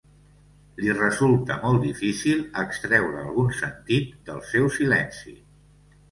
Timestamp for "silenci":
4.79-5.35